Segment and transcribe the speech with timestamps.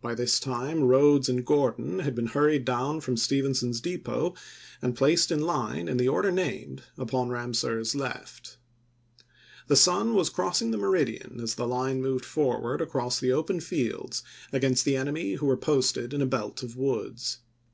[0.00, 4.32] By this time Rodes and Gordon had been hurried down from Stephenson's Depot,
[4.80, 8.56] and placed in line, in the order named, upon Ramseur's left.
[9.66, 14.22] The sun was crossing the meridian as the line moved forward across the open fields
[14.54, 17.40] against the enemy who were posted in a belt of woods.